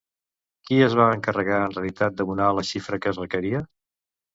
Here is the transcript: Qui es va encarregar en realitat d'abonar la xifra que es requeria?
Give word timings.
Qui 0.69 0.79
es 0.85 0.95
va 1.01 1.05
encarregar 1.19 1.61
en 1.67 1.77
realitat 1.77 2.19
d'abonar 2.19 2.51
la 2.61 2.67
xifra 2.75 3.05
que 3.05 3.15
es 3.17 3.25
requeria? 3.27 3.69